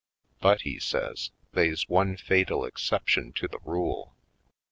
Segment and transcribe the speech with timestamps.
[0.39, 4.15] But," he says, "they's one fatal exception to the rule.